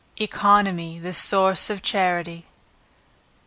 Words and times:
Economy 0.19 0.97
the 0.97 1.13
Source 1.13 1.69
of 1.69 1.83
Charity. 1.83 2.47